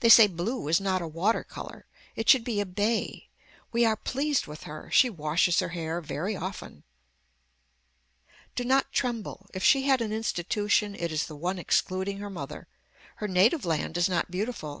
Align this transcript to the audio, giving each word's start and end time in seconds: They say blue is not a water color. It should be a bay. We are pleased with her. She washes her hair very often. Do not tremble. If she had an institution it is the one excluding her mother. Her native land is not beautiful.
They 0.00 0.08
say 0.08 0.26
blue 0.26 0.66
is 0.66 0.80
not 0.80 1.02
a 1.02 1.06
water 1.06 1.44
color. 1.44 1.86
It 2.16 2.28
should 2.28 2.42
be 2.42 2.58
a 2.60 2.66
bay. 2.66 3.28
We 3.70 3.84
are 3.84 3.94
pleased 3.94 4.48
with 4.48 4.64
her. 4.64 4.90
She 4.90 5.08
washes 5.08 5.60
her 5.60 5.68
hair 5.68 6.00
very 6.00 6.34
often. 6.34 6.82
Do 8.56 8.64
not 8.64 8.90
tremble. 8.90 9.48
If 9.54 9.62
she 9.62 9.82
had 9.82 10.00
an 10.00 10.12
institution 10.12 10.96
it 10.96 11.12
is 11.12 11.26
the 11.28 11.36
one 11.36 11.60
excluding 11.60 12.18
her 12.18 12.28
mother. 12.28 12.66
Her 13.18 13.28
native 13.28 13.64
land 13.64 13.96
is 13.96 14.08
not 14.08 14.32
beautiful. 14.32 14.76